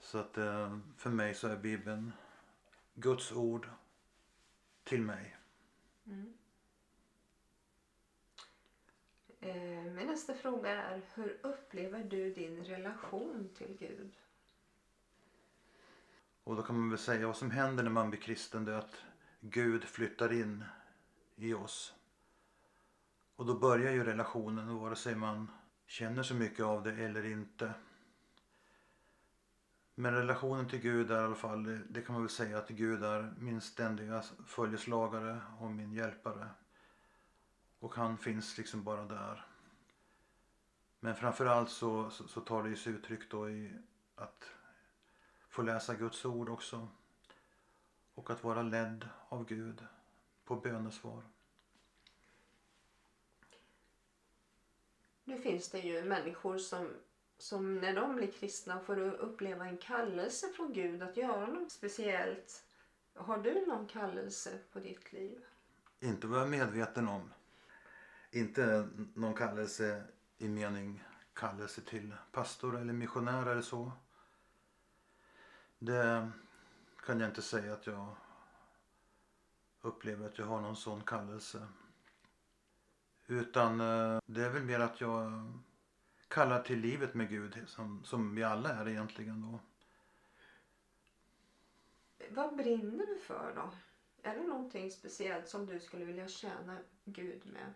Så 0.00 0.18
att 0.18 0.38
eh, 0.38 0.78
för 0.96 1.10
mig 1.10 1.34
så 1.34 1.48
är 1.48 1.56
Bibeln 1.56 2.12
Guds 2.94 3.32
ord 3.32 3.68
till 4.84 5.02
mig. 5.02 5.36
Mm. 6.06 6.34
Eh, 9.27 9.27
Eh, 9.40 9.82
min 9.82 10.06
nästa 10.06 10.34
fråga 10.34 10.82
är, 10.82 11.02
hur 11.14 11.38
upplever 11.42 12.04
du 12.04 12.34
din 12.34 12.64
relation 12.64 13.48
till 13.54 13.76
Gud? 13.78 14.12
Och 16.44 16.56
då 16.56 16.62
kan 16.62 16.78
man 16.78 16.90
väl 16.90 16.98
säga 16.98 17.26
vad 17.26 17.36
som 17.36 17.50
händer 17.50 17.82
när 17.82 17.90
man 17.90 18.10
blir 18.10 18.20
kristen 18.20 18.64
det 18.64 18.72
är 18.72 18.78
att 18.78 19.02
Gud 19.40 19.84
flyttar 19.84 20.32
in 20.32 20.64
i 21.36 21.54
oss. 21.54 21.94
Och 23.36 23.46
då 23.46 23.58
börjar 23.58 23.92
ju 23.92 24.04
relationen 24.04 24.78
vare 24.78 24.96
sig 24.96 25.14
man 25.14 25.50
känner 25.86 26.22
så 26.22 26.34
mycket 26.34 26.64
av 26.64 26.82
det 26.82 26.92
eller 26.92 27.26
inte. 27.26 27.72
Men 29.94 30.14
relationen 30.14 30.68
till 30.68 30.80
Gud 30.80 31.10
är 31.10 31.20
i 31.20 31.24
alla 31.24 31.34
fall, 31.34 31.80
det, 31.88 32.02
kan 32.02 32.12
man 32.12 32.22
väl 32.22 32.30
säga 32.30 32.58
att 32.58 32.68
Gud 32.68 33.04
är 33.04 33.34
min 33.38 33.60
ständiga 33.60 34.22
följeslagare 34.46 35.40
och 35.60 35.70
min 35.70 35.92
hjälpare. 35.92 36.48
Och 37.78 37.94
han 37.94 38.18
finns 38.18 38.58
liksom 38.58 38.84
bara 38.84 39.04
där. 39.04 39.46
Men 41.00 41.16
framförallt 41.16 41.70
så, 41.70 42.10
så, 42.10 42.28
så 42.28 42.40
tar 42.40 42.62
det 42.62 42.76
sig 42.76 42.92
uttryck 42.92 43.30
då 43.30 43.50
i 43.50 43.72
att 44.14 44.44
få 45.48 45.62
läsa 45.62 45.94
Guds 45.94 46.24
ord 46.24 46.48
också. 46.48 46.88
Och 48.14 48.30
att 48.30 48.44
vara 48.44 48.62
ledd 48.62 49.08
av 49.28 49.44
Gud 49.44 49.84
på 50.44 50.56
bönesvar. 50.56 51.22
Nu 55.24 55.38
finns 55.38 55.68
det 55.68 55.78
ju 55.78 56.04
människor 56.04 56.58
som, 56.58 56.88
som 57.38 57.78
när 57.78 57.94
de 57.94 58.16
blir 58.16 58.32
kristna 58.32 58.80
får 58.80 59.00
uppleva 59.00 59.66
en 59.66 59.78
kallelse 59.78 60.48
från 60.48 60.72
Gud 60.72 61.02
att 61.02 61.16
göra 61.16 61.46
något 61.46 61.72
speciellt. 61.72 62.64
Har 63.14 63.38
du 63.38 63.66
någon 63.66 63.86
kallelse 63.86 64.58
på 64.72 64.78
ditt 64.78 65.12
liv? 65.12 65.44
Inte 66.00 66.26
vad 66.26 66.38
jag 66.38 66.46
är 66.46 66.50
medveten 66.50 67.08
om. 67.08 67.32
Inte 68.30 68.88
någon 69.14 69.34
kallelse 69.34 70.04
i 70.38 70.48
mening 70.48 71.04
kallelse 71.34 71.80
till 71.80 72.14
pastor 72.32 72.76
eller 72.76 72.92
missionär 72.92 73.46
eller 73.46 73.62
så. 73.62 73.92
Det 75.78 76.30
kan 77.06 77.20
jag 77.20 77.28
inte 77.28 77.42
säga 77.42 77.72
att 77.72 77.86
jag 77.86 78.16
upplever 79.80 80.26
att 80.26 80.38
jag 80.38 80.46
har 80.46 80.60
någon 80.60 80.76
sån 80.76 81.00
kallelse. 81.00 81.68
Utan 83.26 83.80
eh, 83.80 84.20
det 84.26 84.44
är 84.44 84.50
väl 84.50 84.64
mer 84.64 84.80
att 84.80 85.00
jag 85.00 85.52
kallar 86.28 86.62
till 86.62 86.80
livet 86.80 87.14
med 87.14 87.28
Gud 87.28 87.64
som, 87.66 88.04
som 88.04 88.34
vi 88.34 88.42
alla 88.42 88.68
är 88.68 88.88
egentligen 88.88 89.42
då. 89.42 89.60
Vad 92.30 92.56
brinner 92.56 93.06
du 93.06 93.18
för 93.18 93.52
då? 93.54 93.70
Är 94.22 94.36
det 94.36 94.42
någonting 94.42 94.90
speciellt 94.90 95.48
som 95.48 95.66
du 95.66 95.80
skulle 95.80 96.04
vilja 96.04 96.28
tjäna 96.28 96.78
Gud 97.04 97.46
med? 97.46 97.74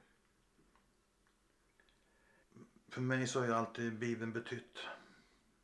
För 2.92 3.00
mig 3.00 3.26
så 3.26 3.40
har 3.40 3.46
ju 3.46 3.52
alltid 3.52 3.98
Bibeln 3.98 4.32
betytt 4.32 4.78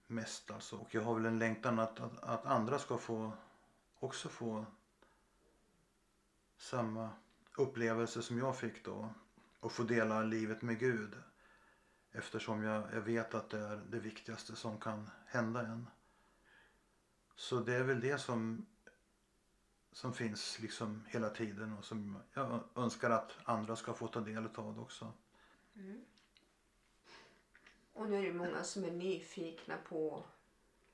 mest 0.07 0.51
alltså. 0.51 0.77
Och 0.77 0.95
jag 0.95 1.03
har 1.03 1.15
väl 1.15 1.27
en 1.27 1.39
längtan 1.39 1.79
att, 1.79 2.01
att, 2.01 2.25
att 2.25 2.47
andra 2.47 2.79
ska 2.79 2.99
få 2.99 3.33
också 3.99 4.29
få 4.29 4.67
samma 6.57 7.11
upplevelse 7.57 8.23
som 8.23 8.39
jag 8.39 8.59
fick 8.59 8.85
då. 8.85 9.11
Och 9.61 9.73
få 9.73 9.83
dela 9.83 10.23
livet 10.23 10.63
med 10.63 10.79
Gud. 10.79 11.15
Eftersom 12.13 12.63
jag, 12.63 12.85
jag 12.93 13.01
vet 13.01 13.35
att 13.35 13.51
det 13.51 13.59
är 13.59 13.77
det 13.77 14.01
viktigaste 14.01 14.57
som 14.57 14.81
kan 14.81 15.11
hända 15.27 15.67
en. 15.67 15.87
Så 17.37 17.61
det 17.61 17.75
är 17.75 17.85
väl 17.85 18.01
det 18.01 18.19
som, 18.19 18.67
som 19.93 20.13
finns 20.13 20.59
liksom 20.61 21.05
hela 21.09 21.31
tiden 21.31 21.73
och 21.73 21.85
som 21.85 22.23
jag 22.33 22.61
önskar 22.75 23.11
att 23.11 23.33
andra 23.45 23.77
ska 23.77 23.95
få 23.95 24.09
ta 24.09 24.21
del 24.21 24.49
av 24.55 24.81
också. 24.81 25.13
Mm. 25.75 26.05
Och 27.99 28.09
nu 28.09 28.19
är 28.19 28.23
det 28.23 28.33
många 28.33 28.65
som 28.65 28.85
är 28.85 28.91
nyfikna 28.91 29.77
på 29.89 30.25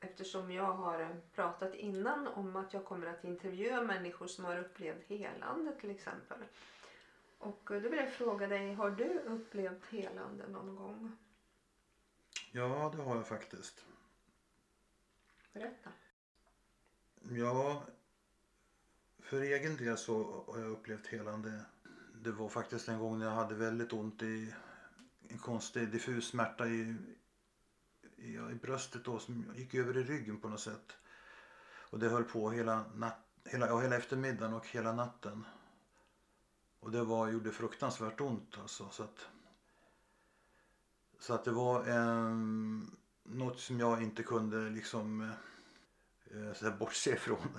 Eftersom 0.01 0.53
jag 0.53 0.73
har 0.73 1.21
pratat 1.35 1.75
innan 1.75 2.27
om 2.27 2.57
att 2.57 2.75
jag 2.75 2.85
kommer 2.85 3.07
att 3.07 3.25
intervjua 3.25 3.83
människor 3.83 4.27
som 4.27 4.45
har 4.45 4.59
upplevt 4.59 5.05
helande 5.09 5.73
till 5.81 5.91
exempel. 5.91 6.39
Och 7.39 7.63
då 7.67 7.79
vill 7.79 7.99
jag 7.99 8.13
fråga 8.13 8.47
dig, 8.47 8.75
har 8.75 8.91
du 8.91 9.19
upplevt 9.19 9.87
helande 9.91 10.49
någon 10.49 10.77
gång? 10.77 11.17
Ja, 12.53 12.93
det 12.97 13.03
har 13.03 13.17
jag 13.17 13.27
faktiskt. 13.27 13.85
Berätta. 15.53 15.91
Ja, 17.31 17.85
för 19.19 19.41
egen 19.41 19.77
del 19.77 19.99
så 19.99 20.45
har 20.49 20.59
jag 20.59 20.71
upplevt 20.71 21.07
helande. 21.07 21.65
Det 22.15 22.33
var 22.33 22.49
faktiskt 22.49 22.89
en 22.89 22.99
gång 22.99 23.19
när 23.19 23.27
jag 23.27 23.33
hade 23.33 23.55
väldigt 23.55 23.93
ont 23.93 24.23
i 24.23 24.55
konstig 25.43 25.89
diffus 25.89 26.29
smärta 26.29 26.67
i, 26.67 26.97
i, 28.17 28.35
i 28.35 28.59
bröstet 28.63 29.05
då 29.05 29.19
som 29.19 29.55
gick 29.57 29.75
över 29.75 29.97
i 29.97 30.03
ryggen 30.03 30.41
på 30.41 30.49
något 30.49 30.61
sätt. 30.61 30.97
Och 31.67 31.99
det 31.99 32.09
höll 32.09 32.25
på 32.25 32.51
hela, 32.51 32.85
nat, 32.95 33.19
hela, 33.45 33.67
ja, 33.67 33.81
hela 33.81 33.97
eftermiddagen 33.97 34.55
och 34.55 34.67
hela 34.67 34.93
natten. 34.93 35.45
Och 36.81 36.91
det 36.91 37.05
var, 37.05 37.29
gjorde 37.29 37.53
fruktansvärt 37.53 38.21
ont 38.21 38.59
alltså. 38.59 38.89
Så 38.91 39.03
att, 39.03 39.27
så 41.19 41.35
att 41.35 41.45
det 41.45 41.51
var 41.51 41.89
eh, 41.89 42.37
något 43.23 43.61
som 43.61 43.81
jag 43.81 44.03
inte 44.03 44.23
kunde 44.23 44.71
liksom 44.71 45.33
eh, 46.31 46.53
så 46.55 46.71
bortse 46.71 47.11
ifrån. 47.15 47.59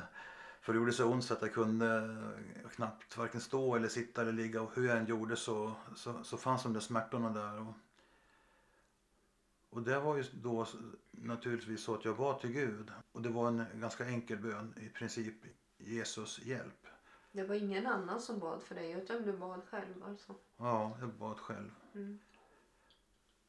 För 0.65 0.73
det 0.73 0.80
gjorde 0.80 0.93
så 0.93 1.06
ont 1.06 1.25
så 1.25 1.34
att 1.34 1.41
jag 1.41 1.54
kunde 1.54 2.17
knappt 2.71 3.17
varken 3.17 3.41
stå 3.41 3.75
eller 3.75 3.88
sitta 3.88 4.21
eller 4.21 4.32
ligga 4.32 4.62
och 4.62 4.75
hur 4.75 4.88
jag 4.88 4.97
än 4.97 5.06
gjorde 5.06 5.36
så, 5.36 5.71
så, 5.95 6.23
så 6.23 6.38
fanns 6.38 6.63
de 6.63 6.73
där 6.73 6.80
smärtorna 6.80 7.30
där. 7.30 7.60
Och, 7.60 7.73
och 9.69 9.82
det 9.82 9.99
var 9.99 10.17
ju 10.17 10.23
då 10.34 10.67
naturligtvis 11.12 11.84
så 11.84 11.95
att 11.95 12.06
jag 12.06 12.13
var 12.13 12.39
till 12.39 12.51
Gud. 12.51 12.91
Och 13.12 13.21
det 13.21 13.30
var 13.30 13.47
en 13.47 13.65
ganska 13.73 14.06
enkel 14.06 14.38
bön 14.38 14.73
i 14.82 14.89
princip. 14.89 15.36
Jesus 15.78 16.39
hjälp. 16.39 16.88
Det 17.32 17.43
var 17.43 17.56
ingen 17.56 17.88
annan 17.88 18.21
som 18.21 18.39
bad 18.39 18.63
för 18.63 18.75
dig 18.75 18.91
utan 18.91 19.23
du 19.23 19.38
bad 19.38 19.62
själv 19.69 20.04
alltså? 20.04 20.36
Ja, 20.58 20.97
jag 20.99 21.10
bad 21.10 21.39
själv. 21.39 21.71
Mm. 21.93 22.19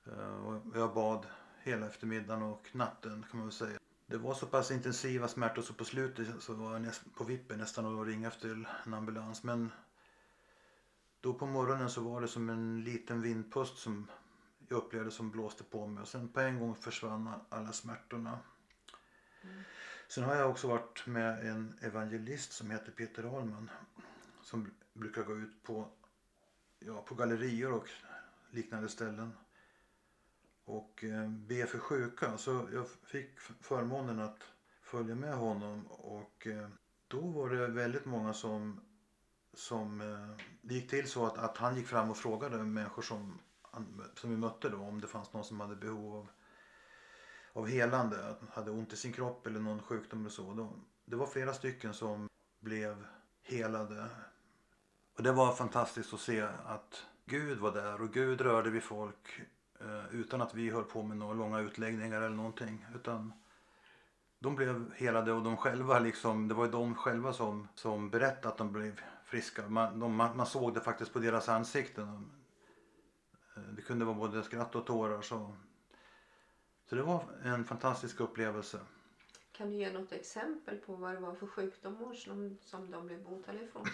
Eh, 0.06 0.46
och 0.46 0.76
jag 0.76 0.94
bad 0.94 1.26
hela 1.62 1.86
eftermiddagen 1.86 2.42
och 2.42 2.68
natten 2.72 3.26
kan 3.30 3.38
man 3.38 3.46
väl 3.46 3.52
säga. 3.52 3.78
Det 4.06 4.16
var 4.16 4.34
så 4.34 4.46
pass 4.46 4.70
intensiva 4.70 5.28
smärtor 5.28 5.62
så 5.62 5.74
på 5.74 5.84
slutet 5.84 6.42
så 6.42 6.54
var 6.54 6.72
jag 6.72 6.82
näst, 6.82 7.14
på 7.14 7.24
vippen 7.24 7.58
nästan 7.58 8.00
att 8.00 8.06
ringa 8.06 8.28
efter 8.28 8.66
en 8.84 8.94
ambulans. 8.94 9.42
Men 9.42 9.72
då 11.20 11.34
på 11.34 11.46
morgonen 11.46 11.90
så 11.90 12.00
var 12.00 12.20
det 12.20 12.28
som 12.28 12.48
en 12.48 12.84
liten 12.84 13.22
vindpust 13.22 13.78
som 13.78 14.10
jag 14.68 14.76
upplevde 14.76 15.10
som 15.10 15.30
blåste 15.30 15.64
på 15.64 15.86
mig 15.86 16.02
och 16.02 16.08
sen 16.08 16.28
på 16.28 16.40
en 16.40 16.58
gång 16.58 16.74
försvann 16.74 17.30
alla 17.48 17.72
smärtorna. 17.72 18.38
Mm. 19.42 19.62
Sen 20.08 20.24
har 20.24 20.34
jag 20.34 20.50
också 20.50 20.68
varit 20.68 21.06
med 21.06 21.46
en 21.46 21.78
evangelist 21.80 22.52
som 22.52 22.70
heter 22.70 22.92
Peter 22.92 23.24
Ahlman 23.24 23.70
som 24.42 24.70
brukar 24.92 25.22
gå 25.22 25.36
ut 25.36 25.62
på, 25.62 25.88
ja, 26.78 27.02
på 27.02 27.14
gallerier 27.14 27.72
och 27.72 27.88
liknande 28.50 28.88
ställen 28.88 29.32
och 30.66 31.04
eh, 31.04 31.28
be 31.28 31.66
för 31.66 31.78
sjuka. 31.78 32.38
Så 32.38 32.68
jag 32.72 32.88
fick 32.88 33.40
förmånen 33.40 34.20
att 34.20 34.42
följa 34.82 35.14
med 35.14 35.34
honom 35.34 35.86
och 35.86 36.46
eh, 36.46 36.68
då 37.08 37.20
var 37.20 37.50
det 37.50 37.66
väldigt 37.66 38.04
många 38.04 38.32
som, 38.34 38.80
som 39.54 39.98
det 40.62 40.74
gick 40.74 40.90
till 40.90 41.08
så 41.08 41.26
att, 41.26 41.38
att 41.38 41.56
han 41.56 41.76
gick 41.76 41.86
fram 41.86 42.10
och 42.10 42.16
frågade 42.16 42.56
människor 42.58 43.02
som, 43.02 43.38
som 44.14 44.30
vi 44.30 44.36
mötte 44.36 44.68
då 44.68 44.78
om 44.78 45.00
det 45.00 45.06
fanns 45.06 45.32
någon 45.32 45.44
som 45.44 45.60
hade 45.60 45.76
behov 45.76 46.16
av, 46.16 46.28
av 47.52 47.66
helande, 47.66 48.28
att 48.28 48.40
hade 48.50 48.70
ont 48.70 48.92
i 48.92 48.96
sin 48.96 49.12
kropp 49.12 49.46
eller 49.46 49.60
någon 49.60 49.82
sjukdom 49.82 50.20
eller 50.20 50.30
så. 50.30 50.54
Då, 50.54 50.72
det 51.04 51.16
var 51.16 51.26
flera 51.26 51.52
stycken 51.52 51.94
som 51.94 52.28
blev 52.60 53.06
helade. 53.42 54.06
Och 55.16 55.22
det 55.22 55.32
var 55.32 55.52
fantastiskt 55.52 56.14
att 56.14 56.20
se 56.20 56.40
att 56.64 57.06
Gud 57.24 57.58
var 57.58 57.72
där 57.72 58.00
och 58.00 58.12
Gud 58.12 58.40
rörde 58.40 58.70
vid 58.70 58.82
folk 58.82 59.40
utan 60.10 60.40
att 60.40 60.54
vi 60.54 60.70
höll 60.70 60.84
på 60.84 61.02
med 61.02 61.16
några 61.16 61.34
långa 61.34 61.60
utläggningar 61.60 62.22
eller 62.22 62.36
någonting. 62.36 62.86
Utan 62.94 63.32
de 64.38 64.56
blev 64.56 64.92
helade 64.94 65.32
och 65.32 65.42
de 65.42 65.56
själva 65.56 65.98
liksom, 65.98 66.48
det 66.48 66.54
var 66.54 66.64
ju 66.64 66.70
de 66.70 66.94
själva 66.94 67.32
som, 67.32 67.68
som 67.74 68.10
berättade 68.10 68.48
att 68.48 68.58
de 68.58 68.72
blev 68.72 69.00
friska. 69.24 69.68
Man, 69.68 70.00
de, 70.00 70.16
man 70.16 70.46
såg 70.46 70.74
det 70.74 70.80
faktiskt 70.80 71.12
på 71.12 71.18
deras 71.18 71.48
ansikten. 71.48 72.30
Eh, 73.56 73.62
det 73.62 73.82
kunde 73.82 74.04
vara 74.04 74.16
både 74.16 74.42
skratt 74.42 74.74
och 74.74 74.86
tårar. 74.86 75.22
Så, 75.22 75.54
så 76.88 76.94
det 76.94 77.02
var 77.02 77.24
en 77.42 77.64
fantastisk 77.64 78.20
upplevelse. 78.20 78.80
Kan 79.52 79.70
du 79.70 79.76
ge 79.76 79.92
något 79.92 80.12
exempel 80.12 80.76
på 80.76 80.96
vad 80.96 81.14
det 81.14 81.20
var 81.20 81.34
för 81.34 81.46
sjukdomar 81.46 82.14
som, 82.14 82.58
som 82.60 82.90
de 82.90 83.06
blev 83.06 83.24
botade 83.24 83.64
ifrån? 83.64 83.86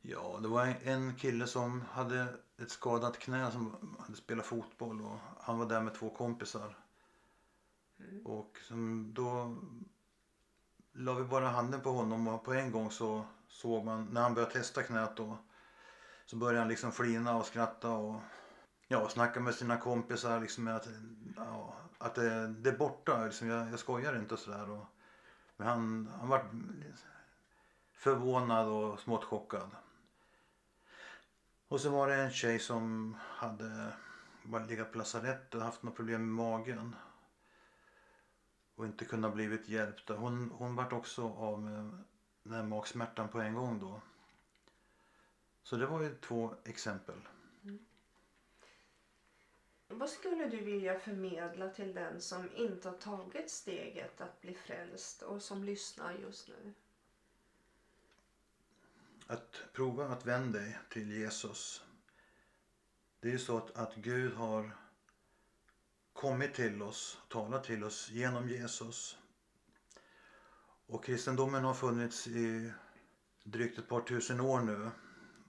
Ja, 0.00 0.38
det 0.42 0.48
var 0.48 0.74
en 0.82 1.14
kille 1.14 1.46
som 1.46 1.80
hade 1.80 2.26
ett 2.62 2.70
skadat 2.70 3.18
knä 3.18 3.50
som 3.50 3.96
hade 3.98 4.16
spelat 4.16 4.46
fotboll 4.46 5.00
och 5.00 5.18
han 5.40 5.58
var 5.58 5.66
där 5.66 5.80
med 5.80 5.94
två 5.94 6.10
kompisar. 6.10 6.76
Mm. 7.98 8.26
Och 8.26 8.58
då 9.14 9.56
la 10.92 11.14
vi 11.14 11.24
bara 11.24 11.48
handen 11.48 11.80
på 11.80 11.90
honom 11.90 12.28
och 12.28 12.44
på 12.44 12.52
en 12.52 12.72
gång 12.72 12.90
så 12.90 13.24
såg 13.48 13.84
man 13.84 14.04
när 14.04 14.22
han 14.22 14.34
började 14.34 14.52
testa 14.52 14.82
knät 14.82 15.16
då 15.16 15.38
så 16.26 16.36
började 16.36 16.58
han 16.58 16.68
liksom 16.68 16.92
flina 16.92 17.36
och 17.36 17.46
skratta 17.46 17.90
och 17.90 18.20
ja, 18.88 19.08
snacka 19.08 19.40
med 19.40 19.54
sina 19.54 19.76
kompisar 19.76 20.40
liksom 20.40 20.68
att, 20.68 20.88
ja, 21.36 21.74
att 21.98 22.14
det, 22.14 22.48
det 22.48 22.70
är 22.70 22.78
borta. 22.78 23.24
Liksom, 23.24 23.48
jag, 23.48 23.70
jag 23.70 23.78
skojar 23.78 24.18
inte 24.18 24.34
och 24.34 24.40
sådär. 24.40 24.86
Men 25.56 25.66
han, 25.66 26.10
han 26.18 26.28
var 26.28 26.44
förvånad 27.92 28.68
och 28.68 29.00
smått 29.00 29.24
chockad. 29.24 29.70
Och 31.74 31.80
så 31.80 31.90
var 31.90 32.08
det 32.08 32.14
en 32.14 32.30
tjej 32.30 32.58
som 32.58 33.16
hade 33.20 33.92
bara 34.42 34.64
legat 34.64 34.92
på 34.92 34.98
lasarett 34.98 35.54
och 35.54 35.62
haft 35.62 35.82
något 35.82 35.96
problem 35.96 36.20
med 36.20 36.46
magen. 36.46 36.96
Och 38.74 38.86
inte 38.86 39.04
kunnat 39.04 39.34
blivit 39.34 39.68
hjälpt. 39.68 40.08
Hon, 40.08 40.50
hon 40.50 40.76
vart 40.76 40.92
också 40.92 41.28
av 41.28 41.62
med 41.62 41.98
den 42.42 42.52
här 42.52 42.62
magsmärtan 42.62 43.28
på 43.28 43.40
en 43.40 43.54
gång 43.54 43.80
då. 43.80 44.00
Så 45.62 45.76
det 45.76 45.86
var 45.86 46.02
ju 46.02 46.14
två 46.14 46.54
exempel. 46.64 47.28
Mm. 47.64 47.86
Vad 49.88 50.10
skulle 50.10 50.48
du 50.48 50.60
vilja 50.60 50.98
förmedla 50.98 51.68
till 51.68 51.94
den 51.94 52.20
som 52.20 52.48
inte 52.56 52.88
har 52.88 52.96
tagit 52.96 53.50
steget 53.50 54.20
att 54.20 54.40
bli 54.40 54.54
frälst 54.54 55.22
och 55.22 55.42
som 55.42 55.64
lyssnar 55.64 56.12
just 56.12 56.48
nu? 56.48 56.74
Att 59.34 59.62
prova 59.72 60.08
att 60.08 60.26
vända 60.26 60.58
dig 60.58 60.78
till 60.88 61.12
Jesus. 61.12 61.84
Det 63.20 63.28
är 63.28 63.32
ju 63.32 63.38
så 63.38 63.56
att, 63.56 63.76
att 63.76 63.94
Gud 63.94 64.34
har 64.34 64.76
kommit 66.12 66.54
till 66.54 66.82
oss, 66.82 67.18
talat 67.28 67.64
till 67.64 67.84
oss 67.84 68.10
genom 68.10 68.48
Jesus. 68.48 69.18
Och 70.86 71.04
kristendomen 71.04 71.64
har 71.64 71.74
funnits 71.74 72.26
i 72.26 72.72
drygt 73.44 73.78
ett 73.78 73.88
par 73.88 74.00
tusen 74.00 74.40
år 74.40 74.60
nu. 74.60 74.90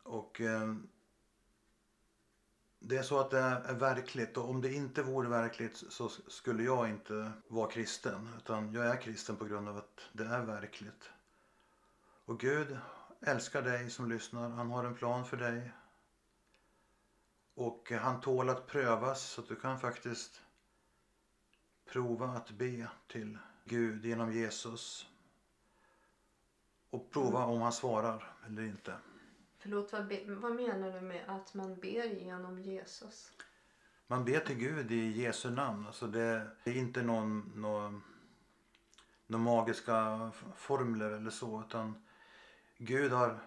Och 0.03 0.41
eh, 0.41 0.75
det 2.79 2.97
är 2.97 3.03
så 3.03 3.19
att 3.19 3.31
det 3.31 3.39
är 3.39 3.73
verkligt 3.73 4.37
och 4.37 4.49
om 4.49 4.61
det 4.61 4.73
inte 4.73 5.03
vore 5.03 5.29
verkligt 5.29 5.83
så 5.89 6.09
skulle 6.09 6.63
jag 6.63 6.89
inte 6.89 7.31
vara 7.47 7.71
kristen. 7.71 8.29
Utan 8.37 8.73
jag 8.73 8.85
är 8.85 9.01
kristen 9.01 9.35
på 9.35 9.45
grund 9.45 9.69
av 9.69 9.77
att 9.77 10.01
det 10.13 10.25
är 10.25 10.45
verkligt. 10.45 11.09
Och 12.25 12.39
Gud 12.39 12.77
älskar 13.25 13.61
dig 13.61 13.89
som 13.89 14.09
lyssnar. 14.09 14.49
Han 14.49 14.71
har 14.71 14.83
en 14.83 14.95
plan 14.95 15.25
för 15.25 15.37
dig. 15.37 15.71
Och 17.55 17.91
han 17.91 18.21
tål 18.21 18.49
att 18.49 18.67
prövas 18.67 19.21
så 19.21 19.41
att 19.41 19.47
du 19.47 19.55
kan 19.55 19.79
faktiskt 19.79 20.41
prova 21.85 22.27
att 22.27 22.51
be 22.51 22.87
till 23.07 23.37
Gud 23.63 24.05
genom 24.05 24.33
Jesus. 24.33 25.07
Och 26.89 27.11
prova 27.11 27.45
om 27.45 27.61
han 27.61 27.73
svarar 27.73 28.33
eller 28.45 28.63
inte. 28.63 28.95
Förlåt, 29.59 29.93
vad, 29.93 30.07
be, 30.07 30.23
vad 30.27 30.55
menar 30.55 30.91
du 30.91 31.01
med 31.01 31.29
att 31.29 31.53
man 31.53 31.75
ber 31.75 32.03
genom 32.03 32.59
Jesus? 32.59 33.31
Man 34.07 34.25
ber 34.25 34.39
till 34.39 34.55
Gud 34.55 34.91
i 34.91 35.21
Jesu 35.21 35.49
namn. 35.49 35.87
Alltså 35.87 36.07
det 36.07 36.47
är 36.63 36.77
inte 36.77 37.01
någon, 37.01 37.51
någon, 37.55 38.03
någon 39.27 39.41
magiska 39.41 40.31
formler 40.55 41.11
eller 41.11 41.31
så. 41.31 41.63
Utan 41.67 42.05
Gud 42.77 43.11
har 43.11 43.39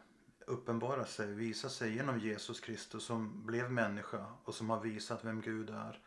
uppenbarat 0.46 1.10
sig, 1.10 1.34
visat 1.34 1.72
sig 1.72 1.94
genom 1.94 2.18
Jesus 2.18 2.60
Kristus 2.60 3.04
som 3.04 3.46
blev 3.46 3.72
människa 3.72 4.26
och 4.44 4.54
som 4.54 4.70
har 4.70 4.80
visat 4.80 5.24
vem 5.24 5.40
Gud 5.40 5.70
är. 5.70 6.00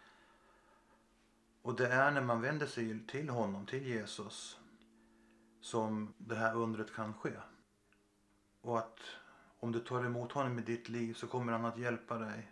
Och 1.62 1.75
det 1.75 1.88
är 1.88 2.12
när 2.12 2.21
man 2.21 2.41
vänder 2.41 2.67
sig 2.67 2.99
till 3.07 3.29
honom, 3.29 3.65
till 3.65 3.88
Jesus, 3.88 4.60
som 5.62 6.13
det 6.17 6.36
här 6.36 6.55
undret 6.55 6.93
kan 6.93 7.13
ske. 7.13 7.34
Och 8.62 8.79
att 8.79 8.99
om 9.60 9.71
du 9.71 9.79
tar 9.79 10.05
emot 10.05 10.31
honom 10.31 10.60
i 10.60 10.62
ditt 10.62 10.89
liv 10.89 11.13
så 11.13 11.27
kommer 11.27 11.51
han 11.51 11.65
att 11.65 11.77
hjälpa 11.77 12.17
dig. 12.17 12.51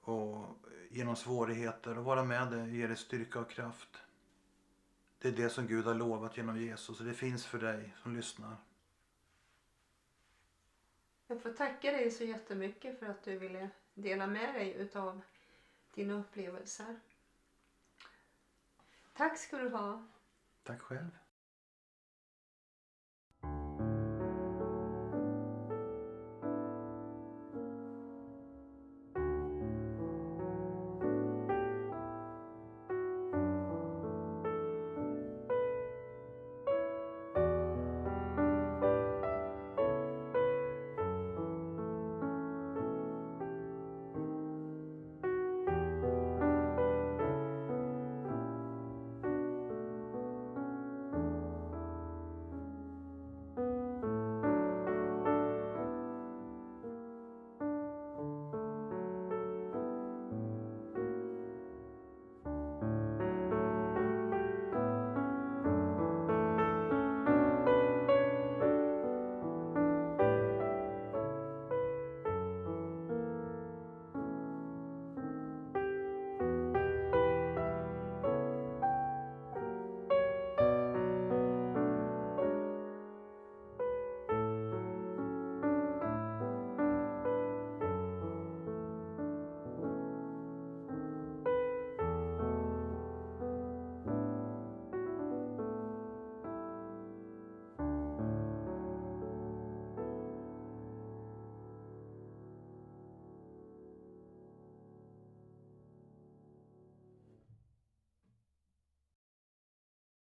Och 0.00 0.46
genom 0.90 1.16
svårigheter 1.16 1.98
och 1.98 2.04
vara 2.04 2.24
med 2.24 2.50
dig, 2.50 2.76
ge 2.76 2.86
dig 2.86 2.96
styrka 2.96 3.40
och 3.40 3.50
kraft. 3.50 3.96
Det 5.18 5.28
är 5.28 5.32
det 5.32 5.50
som 5.50 5.66
Gud 5.66 5.84
har 5.84 5.94
lovat 5.94 6.36
genom 6.36 6.60
Jesus 6.60 7.00
och 7.00 7.06
det 7.06 7.14
finns 7.14 7.46
för 7.46 7.58
dig 7.58 7.96
som 8.02 8.16
lyssnar. 8.16 8.56
Jag 11.30 11.42
får 11.42 11.52
tacka 11.52 11.90
dig 11.90 12.10
så 12.10 12.24
jättemycket 12.24 12.98
för 12.98 13.06
att 13.06 13.22
du 13.22 13.38
ville 13.38 13.70
dela 13.94 14.26
med 14.26 14.54
dig 14.54 14.72
utav 14.72 15.20
dina 15.94 16.14
upplevelser. 16.14 17.00
Tack 19.12 19.38
ska 19.38 19.58
du 19.58 19.68
ha. 19.68 20.06
Tack 20.62 20.80
själv. 20.80 21.18